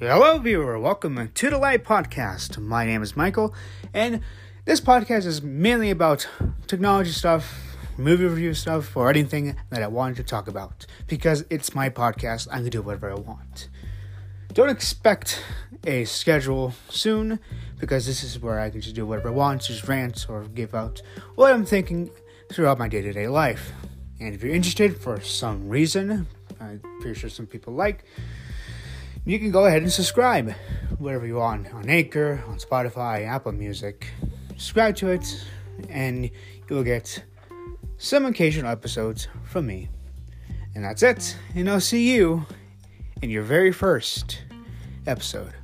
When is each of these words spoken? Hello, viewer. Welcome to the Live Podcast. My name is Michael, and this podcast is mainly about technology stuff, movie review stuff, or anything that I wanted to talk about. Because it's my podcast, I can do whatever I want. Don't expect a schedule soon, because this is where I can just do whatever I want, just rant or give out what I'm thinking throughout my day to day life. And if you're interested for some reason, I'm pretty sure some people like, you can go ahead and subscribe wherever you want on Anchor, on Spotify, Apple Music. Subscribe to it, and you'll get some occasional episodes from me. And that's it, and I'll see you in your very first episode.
Hello, 0.00 0.38
viewer. 0.38 0.76
Welcome 0.76 1.30
to 1.32 1.50
the 1.50 1.56
Live 1.56 1.84
Podcast. 1.84 2.58
My 2.58 2.84
name 2.84 3.00
is 3.00 3.16
Michael, 3.16 3.54
and 3.94 4.20
this 4.64 4.80
podcast 4.80 5.24
is 5.24 5.40
mainly 5.40 5.88
about 5.88 6.28
technology 6.66 7.12
stuff, 7.12 7.76
movie 7.96 8.24
review 8.24 8.54
stuff, 8.54 8.96
or 8.96 9.08
anything 9.08 9.54
that 9.70 9.84
I 9.84 9.86
wanted 9.86 10.16
to 10.16 10.24
talk 10.24 10.48
about. 10.48 10.84
Because 11.06 11.44
it's 11.48 11.76
my 11.76 11.90
podcast, 11.90 12.48
I 12.50 12.56
can 12.56 12.70
do 12.70 12.82
whatever 12.82 13.12
I 13.12 13.14
want. 13.14 13.68
Don't 14.52 14.68
expect 14.68 15.40
a 15.86 16.04
schedule 16.06 16.74
soon, 16.88 17.38
because 17.78 18.04
this 18.04 18.24
is 18.24 18.40
where 18.40 18.58
I 18.58 18.70
can 18.70 18.80
just 18.80 18.96
do 18.96 19.06
whatever 19.06 19.28
I 19.28 19.32
want, 19.32 19.62
just 19.62 19.86
rant 19.86 20.26
or 20.28 20.42
give 20.42 20.74
out 20.74 21.02
what 21.36 21.52
I'm 21.52 21.64
thinking 21.64 22.10
throughout 22.52 22.80
my 22.80 22.88
day 22.88 23.00
to 23.00 23.12
day 23.12 23.28
life. 23.28 23.72
And 24.18 24.34
if 24.34 24.42
you're 24.42 24.54
interested 24.54 24.98
for 24.98 25.20
some 25.20 25.68
reason, 25.68 26.26
I'm 26.60 26.80
pretty 27.00 27.18
sure 27.18 27.30
some 27.30 27.46
people 27.46 27.74
like, 27.74 28.04
you 29.24 29.38
can 29.38 29.50
go 29.50 29.64
ahead 29.64 29.82
and 29.82 29.90
subscribe 29.90 30.52
wherever 30.98 31.26
you 31.26 31.36
want 31.36 31.72
on 31.72 31.88
Anchor, 31.88 32.44
on 32.46 32.58
Spotify, 32.58 33.26
Apple 33.26 33.52
Music. 33.52 34.08
Subscribe 34.50 34.96
to 34.96 35.08
it, 35.08 35.44
and 35.88 36.30
you'll 36.68 36.84
get 36.84 37.24
some 37.96 38.26
occasional 38.26 38.70
episodes 38.70 39.28
from 39.44 39.66
me. 39.66 39.88
And 40.74 40.84
that's 40.84 41.02
it, 41.02 41.36
and 41.54 41.70
I'll 41.70 41.80
see 41.80 42.14
you 42.14 42.44
in 43.22 43.30
your 43.30 43.42
very 43.42 43.72
first 43.72 44.42
episode. 45.06 45.54